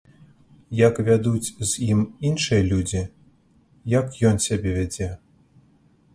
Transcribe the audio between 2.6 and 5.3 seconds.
людзі, як ён сябе вядзе.